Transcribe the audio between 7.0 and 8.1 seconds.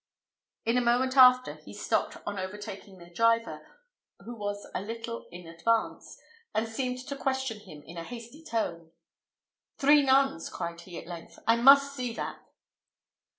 to question him in a